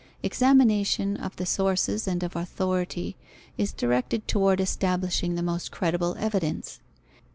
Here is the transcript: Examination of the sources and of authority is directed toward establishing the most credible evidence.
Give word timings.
Examination 0.23 1.15
of 1.15 1.35
the 1.35 1.45
sources 1.45 2.07
and 2.07 2.23
of 2.23 2.35
authority 2.35 3.15
is 3.55 3.71
directed 3.71 4.27
toward 4.27 4.59
establishing 4.59 5.35
the 5.35 5.43
most 5.43 5.71
credible 5.71 6.15
evidence. 6.17 6.79